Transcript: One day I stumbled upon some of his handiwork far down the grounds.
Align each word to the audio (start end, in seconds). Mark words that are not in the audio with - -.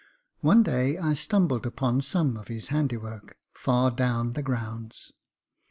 One 0.39 0.63
day 0.63 0.97
I 0.97 1.13
stumbled 1.13 1.63
upon 1.63 2.01
some 2.01 2.35
of 2.35 2.47
his 2.47 2.69
handiwork 2.69 3.37
far 3.53 3.91
down 3.91 4.33
the 4.33 4.41
grounds. 4.41 5.13